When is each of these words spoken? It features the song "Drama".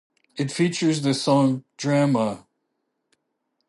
It 0.35 0.51
features 0.51 1.03
the 1.03 1.13
song 1.13 1.63
"Drama". 1.77 2.47